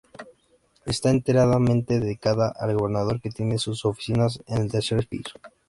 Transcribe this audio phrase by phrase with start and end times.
[0.87, 5.33] Está enteramente dedicada al Gobernador, que tiene sus oficinas en el tercer piso.